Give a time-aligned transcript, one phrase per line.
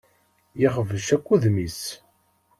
[0.61, 1.81] Yexbec akk udem-is.